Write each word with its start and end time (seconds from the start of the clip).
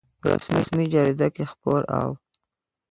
په 0.21 0.27
رسمي 0.55 0.85
جریده 0.93 1.27
کې 1.35 1.43
خپور 1.51 1.81
او 1.99 2.09